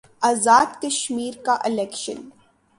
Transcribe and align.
آزاد 0.21 0.69
کشمیر 0.81 1.35
کا 1.45 1.55
الیکشن 1.65 2.19